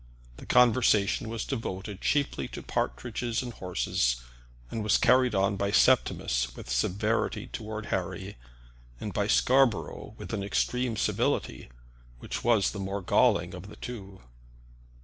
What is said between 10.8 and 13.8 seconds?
civility which was the more galling of the